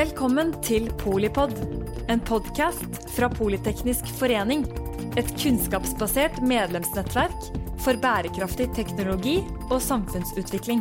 [0.00, 1.50] Velkommen til Polipod,
[2.08, 4.62] en podkast fra Politeknisk forening.
[5.20, 7.50] Et kunnskapsbasert medlemsnettverk
[7.84, 9.34] for bærekraftig teknologi
[9.66, 10.80] og samfunnsutvikling.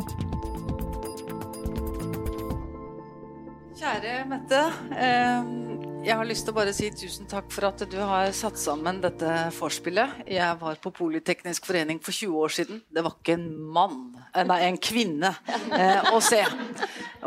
[3.82, 4.64] Kjære Mette.
[4.96, 5.52] Eh,
[6.00, 9.02] jeg har lyst til å bare si tusen takk for at du har satt sammen
[9.04, 10.22] dette vorspielet.
[10.32, 12.80] Jeg var på Politeknisk forening for 20 år siden.
[12.88, 14.00] Det var ikke en mann,
[14.32, 15.36] eh, nei, en kvinne,
[15.76, 16.40] eh, å se.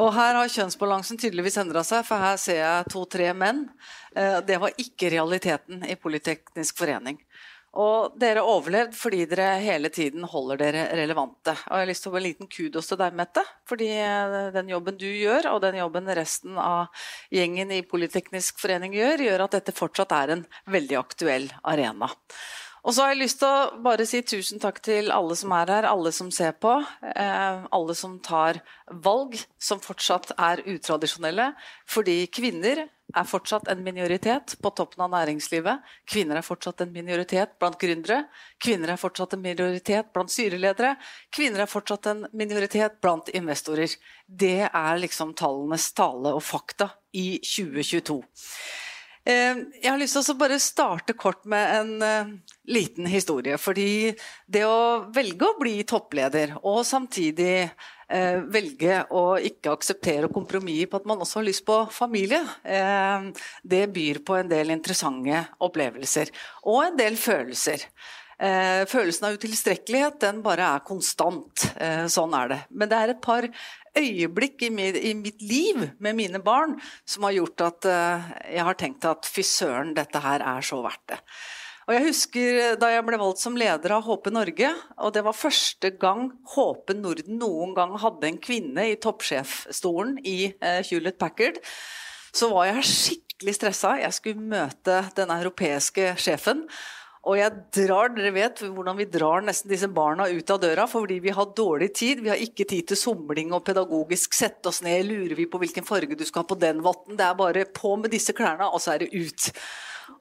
[0.01, 3.67] Og her har kjønnsbalansen tydeligvis endra seg, for her ser jeg to-tre menn.
[4.13, 7.19] Det var ikke realiteten i Politeknisk forening.
[7.73, 11.55] Og dere overlevd fordi dere hele tiden holder dere relevante.
[11.57, 13.45] Og jeg har lyst til å gi en liten kudos til deg, Mette.
[13.69, 13.89] Fordi
[14.57, 19.47] den jobben du gjør, og den jobben resten av gjengen i Politeknisk forening gjør, gjør
[19.47, 22.13] at dette fortsatt er en veldig aktuell arena.
[22.83, 25.71] Og så har jeg lyst til å bare si tusen takk til alle som er
[25.71, 26.73] her, alle som ser på.
[27.13, 28.59] Eh, alle som tar
[29.05, 31.53] valg som fortsatt er utradisjonelle.
[31.87, 35.87] Fordi kvinner er fortsatt en minoritet på toppen av næringslivet.
[36.11, 38.25] Kvinner er fortsatt en minoritet blant gründere.
[38.63, 40.97] Kvinner er fortsatt en minoritet blant styreledere.
[41.31, 43.95] Kvinner er fortsatt en minoritet blant investorer.
[44.27, 48.23] Det er liksom tallenes tale og fakta i 2022.
[49.23, 52.31] Eh, jeg har lyst til å bare starte kort med en eh,
[52.75, 53.59] liten historie.
[53.61, 54.13] Fordi
[54.51, 60.99] det å velge å bli toppleder og samtidig eh, velge å ikke akseptere kompromisser på
[60.99, 62.43] at man også har lyst på familie,
[63.63, 66.35] det byr på en del interessante opplevelser.
[66.67, 67.87] Og en del følelser.
[68.43, 71.69] Eh, følelsen av utilstrekkelighet den bare er konstant.
[71.79, 72.61] Eh, sånn er det.
[72.75, 73.47] Men det er et par
[73.99, 76.75] øyeblikk i mitt, i mitt, liv med mine barn
[77.07, 80.81] som har gjort at eh, jeg har tenkt at fy søren, dette her er så
[80.83, 81.21] verdt det.
[81.83, 84.69] Og jeg husker da jeg ble valgt som leder av Håpe Norge,
[85.03, 90.39] og det var første gang Håpe Norden noen gang hadde en kvinne i toppsjefstolen i
[90.51, 91.59] eh, Hewlett Packard,
[92.33, 93.97] så var jeg skikkelig stressa.
[94.01, 96.65] Jeg skulle møte den europeiske sjefen.
[97.23, 101.21] Og jeg drar, dere vet hvordan vi drar nesten disse barna ut av døra fordi
[101.23, 102.23] vi har dårlig tid.
[102.25, 105.07] Vi har ikke tid til somling og pedagogisk sette oss ned.
[105.07, 107.15] Lurer vi på hvilken farge du skal ha på den votten?
[107.19, 109.53] Det er bare på med disse klærne, og så er det ut.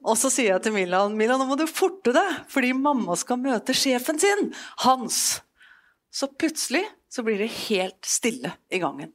[0.06, 3.40] Og så sier jeg til Milan Milan, nå må du forte deg, fordi mamma skal
[3.42, 4.52] møte sjefen sin,
[4.86, 5.42] Hans.
[6.12, 9.10] Så plutselig så blir det helt stille i gangen.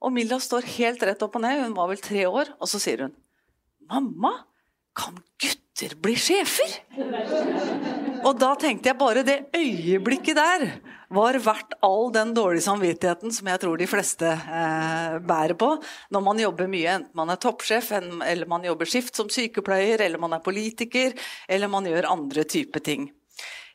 [0.00, 2.80] Og Milla står helt rett opp og ned, hun var vel tre år, og så
[2.80, 3.16] sier hun
[3.90, 4.32] Mamma,
[4.96, 6.78] kan gutter bli sjefer?
[8.26, 10.66] Og da tenkte jeg bare det øyeblikket der
[11.10, 15.72] var verdt all den dårlige samvittigheten som jeg tror de fleste eh, bærer på
[16.14, 20.22] når man jobber mye, enten man er toppsjef, eller man jobber skift som sykepleier, eller
[20.22, 21.16] man er politiker,
[21.50, 23.08] eller man gjør andre typer ting.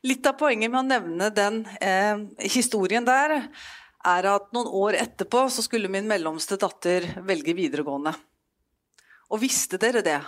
[0.05, 2.23] Litt av poenget med å nevne den eh,
[2.53, 3.41] historien der,
[4.05, 8.13] er at noen år etterpå så skulle min mellomste datter velge videregående.
[9.33, 10.19] Og visste dere det?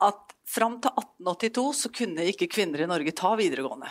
[0.00, 3.90] At fram til 1882 så kunne ikke kvinner i Norge ta videregående.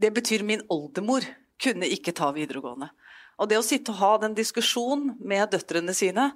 [0.00, 1.24] Det betyr min oldemor
[1.60, 2.88] kunne ikke ta videregående.
[3.40, 6.30] Og det å sitte og ha den diskusjonen med døtrene sine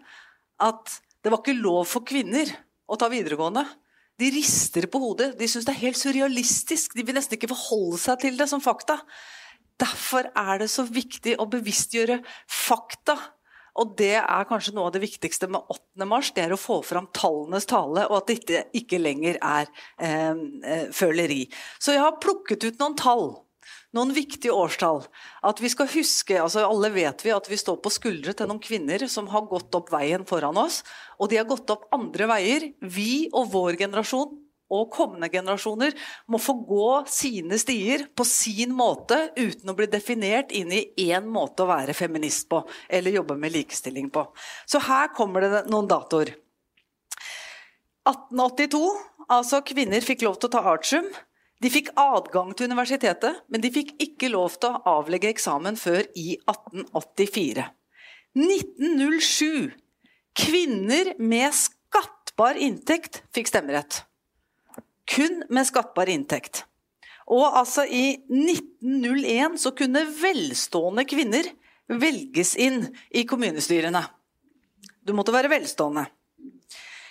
[0.62, 2.50] at det var ikke lov for kvinner
[2.86, 3.64] å ta videregående.
[4.20, 5.32] De rister på hodet.
[5.38, 6.94] De syns det er helt surrealistisk.
[6.94, 9.00] De vil nesten ikke forholde seg til det som fakta.
[9.80, 13.16] Derfor er det så viktig å bevisstgjøre fakta.
[13.80, 16.06] Og det er kanskje noe av det viktigste med 8.
[16.06, 20.44] mars, det er å få fram tallenes tale, og at dette ikke lenger er eh,
[20.74, 21.42] eh føleri.
[21.82, 23.26] Så jeg har plukket ut noen tall
[23.94, 25.04] noen viktige årstall.
[25.46, 28.62] At vi skal huske, altså Alle vet vi at vi står på skuldre til noen
[28.62, 30.82] kvinner som har gått opp veien foran oss.
[31.18, 32.72] Og de har gått opp andre veier.
[32.82, 34.34] Vi og vår generasjon
[34.72, 35.92] og kommende generasjoner
[36.32, 41.28] må få gå sine stier på sin måte uten å bli definert inn i én
[41.28, 44.24] måte å være feminist på eller jobbe med likestilling på.
[44.66, 46.32] Så her kommer det noen datoer.
[48.04, 48.82] 1882,
[49.32, 51.06] altså kvinner fikk lov til å ta artium.
[51.62, 56.02] De fikk adgang til universitetet, men de fikk ikke lov til å avlegge eksamen før
[56.12, 57.64] i 1884.
[58.34, 59.72] 1907.
[60.34, 64.02] Kvinner med skattbar inntekt fikk stemmerett.
[65.10, 66.64] Kun med skattbar inntekt.
[67.32, 71.48] Og altså i 1901 så kunne velstående kvinner
[71.88, 74.02] velges inn i kommunestyrene.
[75.04, 76.06] Du måtte være velstående.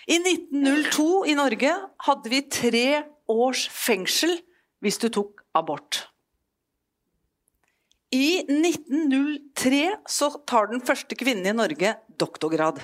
[0.09, 1.75] I 1902 i Norge
[2.07, 2.87] hadde vi tre
[3.31, 4.35] års fengsel
[4.83, 6.03] hvis du tok abort.
[8.13, 12.81] I 1903 så tar den første kvinnen i Norge doktorgrad.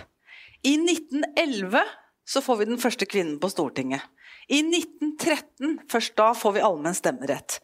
[0.65, 1.83] I 1911
[2.25, 4.01] så får vi den første kvinnen på Stortinget.
[4.49, 7.59] I 1913, først da, får vi allmenn stemmerett.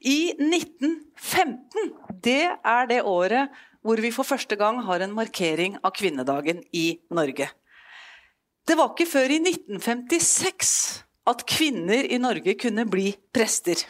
[0.00, 1.90] I 1915,
[2.22, 3.50] det er det året
[3.84, 7.48] hvor vi for første gang har en markering av kvinnedagen i Norge.
[8.68, 10.74] Det var ikke før i 1956
[11.30, 13.82] at kvinner i Norge kunne bli prester.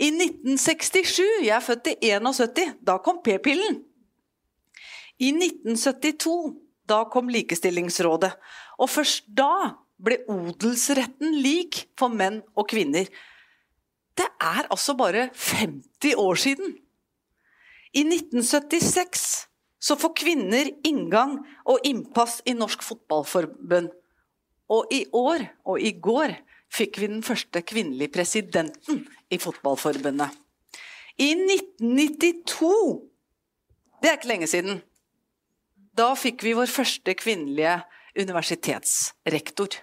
[0.00, 3.82] I 1967, jeg er født i 71, da kom p-pillen.
[5.20, 6.36] I 1972,
[6.88, 8.32] da kom Likestillingsrådet.
[8.80, 13.08] Og først da ble odelsretten lik for menn og kvinner.
[14.16, 16.74] Det er altså bare 50 år siden.
[17.96, 19.46] I 1976
[19.80, 23.90] så får kvinner inngang og innpass i Norsk Fotballforbund.
[24.70, 26.36] Og i år, og i går,
[26.70, 30.30] fikk vi den første kvinnelige presidenten i Fotballforbundet.
[31.18, 33.06] I 1992
[34.00, 34.78] Det er ikke lenge siden.
[35.92, 37.74] Da fikk vi vår første kvinnelige
[38.16, 39.74] universitetsrektor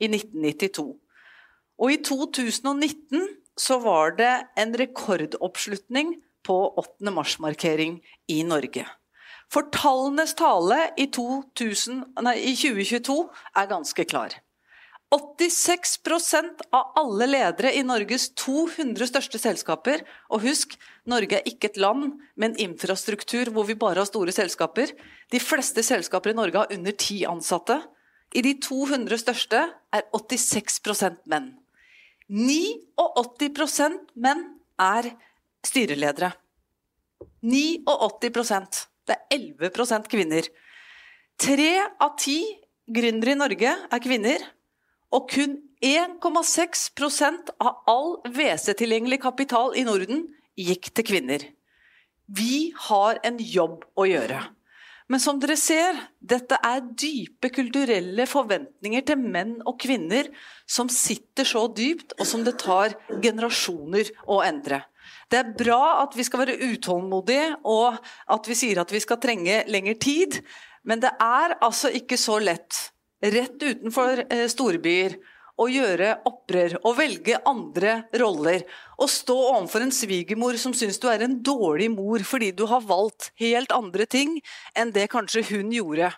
[0.00, 0.88] i 1992.
[1.80, 3.28] Og i 2019
[3.60, 6.16] så var det en rekordoppslutning
[6.46, 7.12] på 8.
[7.12, 8.00] mars-markering
[8.32, 8.86] i Norge.
[9.50, 13.16] For tallenes tale i, 2000, nei, i 2022
[13.58, 14.36] er ganske klar.
[15.10, 20.76] 86% av alle ledere i Norges 200 største selskaper Og husk,
[21.10, 24.92] Norge er ikke et land med en infrastruktur hvor vi bare har store selskaper.
[25.34, 27.80] De fleste selskaper i Norge har under ti ansatte.
[28.30, 29.60] I de 200 største
[29.90, 31.50] er 86% menn.
[32.30, 34.44] 89% menn
[34.78, 35.10] er
[35.66, 36.30] styreledere.
[37.42, 40.46] 89% Det er 11% kvinner.
[41.40, 42.38] Tre av ti
[42.86, 44.44] gründere i Norge er kvinner.
[45.10, 51.42] Og kun 1,6 av all WC-tilgjengelig kapital i Norden gikk til kvinner.
[52.30, 54.44] Vi har en jobb å gjøre.
[55.10, 60.28] Men som dere ser, dette er dype kulturelle forventninger til menn og kvinner
[60.70, 64.84] som sitter så dypt, og som det tar generasjoner å endre.
[65.30, 67.98] Det er bra at vi skal være utålmodige, og
[68.30, 70.38] at vi sier at vi skal trenge lengre tid,
[70.86, 72.86] men det er altså ikke så lett
[73.20, 75.18] rett utenfor eh, storbyer
[75.60, 78.64] å gjøre opprør og velge andre roller.
[79.00, 82.84] Og stå overfor en svigermor som syns du er en dårlig mor fordi du har
[82.86, 84.38] valgt helt andre ting
[84.78, 86.12] enn det kanskje hun gjorde.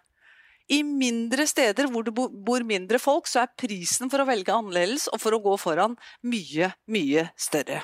[0.72, 5.08] I mindre steder hvor det bor mindre folk, så er prisen for å velge annerledes
[5.10, 7.82] og for å gå foran mye, mye større.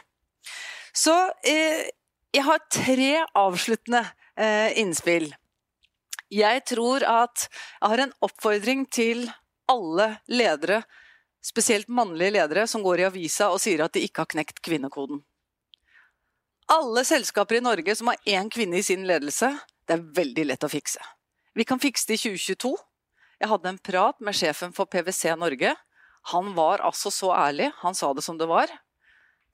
[0.95, 1.15] Så
[1.47, 1.91] eh,
[2.35, 4.05] jeg har tre avsluttende
[4.39, 5.29] eh, innspill.
[6.33, 9.27] Jeg tror at jeg har en oppfordring til
[9.69, 10.83] alle ledere,
[11.45, 15.23] spesielt mannlige ledere, som går i avisa og sier at de ikke har knekt kvinnekoden.
[16.69, 19.55] Alle selskaper i Norge som har én kvinne i sin ledelse,
[19.89, 21.01] det er veldig lett å fikse.
[21.57, 22.75] Vi kan fikse det i 2022.
[23.41, 25.73] Jeg hadde en prat med sjefen for PwC Norge.
[26.35, 27.71] Han var altså så ærlig.
[27.81, 28.69] Han sa det som det var.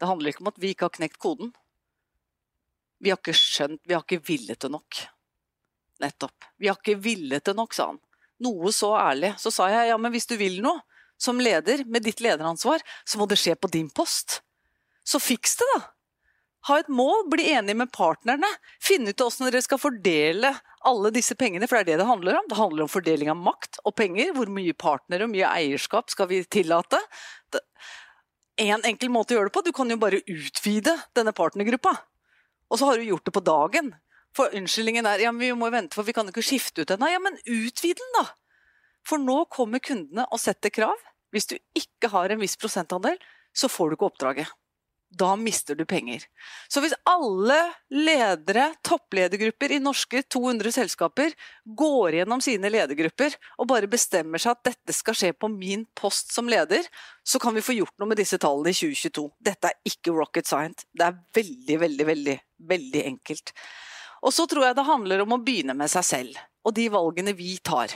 [0.01, 1.53] Det handler ikke om at vi ikke har knekt koden.
[2.99, 5.05] Vi har ikke skjønt, vi har ikke villet det nok.
[6.03, 6.49] Nettopp.
[6.59, 8.01] Vi har ikke villet det nok, sa han.
[8.43, 9.35] Noe så ærlig.
[9.39, 10.83] Så sa jeg ja, men hvis du vil noe,
[11.21, 14.41] som leder med ditt lederansvar, så må det skje på din post.
[15.05, 15.83] Så fiks det, da!
[16.65, 18.49] Ha et mål, bli enig med partnerne.
[18.81, 20.55] Finne ut hvordan dere skal fordele
[20.89, 22.47] alle disse pengene, for det er det det handler om.
[22.49, 24.33] Det handler om fordeling av makt og penger.
[24.37, 27.01] Hvor mye partnere og mye eierskap skal vi tillate?
[28.65, 31.93] En enkel måte å gjøre det på, du kan jo bare utvide denne partnergruppa.
[32.73, 33.93] Og så har du gjort det på dagen.
[34.35, 37.05] For unnskyldningen er ja, men vi må vente, for vi kan ikke skifte ut den.
[37.13, 38.25] Ja, men utvid den, da!
[39.09, 40.99] For nå kommer kundene og setter krav.
[41.35, 43.19] Hvis du ikke har en viss prosentandel,
[43.55, 44.53] så får du ikke oppdraget.
[45.15, 46.25] Da mister du penger.
[46.69, 47.59] Så hvis alle
[47.93, 51.35] ledere, toppledergrupper i norske 200 selskaper,
[51.65, 56.35] går gjennom sine ledergrupper og bare bestemmer seg at dette skal skje på min post
[56.35, 56.83] som leder,
[57.23, 59.29] så kan vi få gjort noe med disse tallene i 2022.
[59.51, 60.89] Dette er ikke rocket science.
[60.91, 62.39] Det er veldig, veldig, veldig,
[62.75, 63.55] veldig enkelt.
[64.25, 67.37] Og så tror jeg det handler om å begynne med seg selv, og de valgene
[67.39, 67.95] vi tar.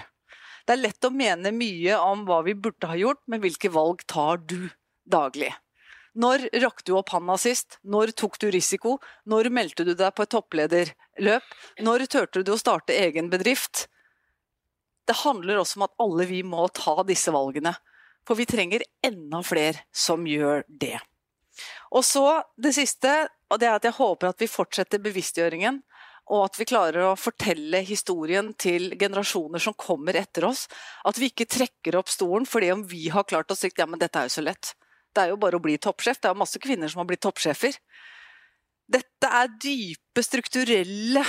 [0.68, 4.02] Det er lett å mene mye om hva vi burde ha gjort, men hvilke valg
[4.04, 4.68] tar du
[5.08, 5.48] daglig?
[6.12, 7.78] Når rakk du opp handa sist?
[7.88, 8.98] Når tok du risiko?
[9.24, 11.46] Når meldte du deg på et topplederløp?
[11.80, 13.86] Når turte du å starte egen bedrift?
[15.08, 17.72] Det handler også om at alle vi må ta disse valgene.
[18.28, 20.98] For vi trenger enda flere som gjør det.
[21.96, 23.14] Og så det siste,
[23.48, 25.80] og det er at jeg håper at vi fortsetter bevisstgjøringen
[26.28, 30.66] og at vi klarer å fortelle historien til generasjoner som kommer etter oss.
[31.08, 34.20] At vi ikke trekker opp stolen fordi om vi har klart si ja, men dette
[34.20, 34.74] er jo så lett.
[35.14, 36.20] Det er jo bare å bli toppsjef.
[36.20, 37.78] Det er masse kvinner som har blitt toppsjefer.
[38.88, 41.24] Dette er dype strukturelle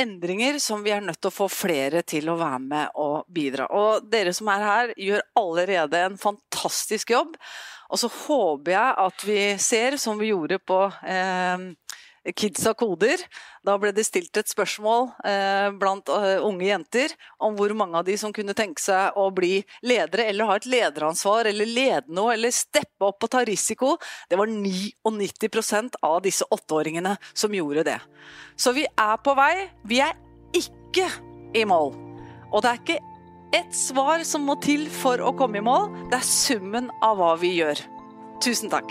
[0.00, 3.68] endringer som vi er nødt til å få flere til å være med og bidra.
[3.70, 7.36] Og dere som er her, gjør allerede en fantastisk jobb.
[7.94, 11.66] Og så håper jeg at vi ser, som vi gjorde på eh,
[12.32, 13.20] Kidsa koder.
[13.64, 17.12] Da ble det stilt et spørsmål eh, blant uh, unge jenter
[17.42, 20.68] om hvor mange av de som kunne tenke seg å bli ledere, eller ha et
[20.68, 23.94] lederansvar, eller lede noe, eller steppe opp og ta risiko.
[24.30, 27.98] Det var 99% av disse åtteåringene som gjorde det.
[28.56, 29.68] Så vi er på vei.
[29.84, 30.16] Vi er
[30.56, 31.10] ikke
[31.54, 31.92] i mål.
[32.54, 33.02] Og det er ikke
[33.54, 37.34] ett svar som må til for å komme i mål, det er summen av hva
[37.38, 37.84] vi gjør.
[38.42, 38.90] Tusen takk.